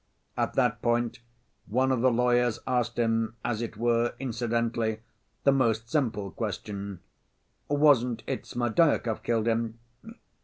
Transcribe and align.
"At 0.35 0.55
that 0.55 0.81
point 0.81 1.19
one 1.67 1.91
of 1.91 2.01
the 2.01 2.09
lawyers 2.09 2.57
asked 2.65 2.97
him, 2.97 3.35
as 3.45 3.61
it 3.61 3.77
were 3.77 4.15
incidentally, 4.19 5.01
the 5.43 5.51
most 5.51 5.91
simple 5.91 6.31
question, 6.31 7.01
'Wasn't 7.67 8.23
it 8.25 8.47
Smerdyakov 8.47 9.21
killed 9.21 9.47
him? 9.47 9.77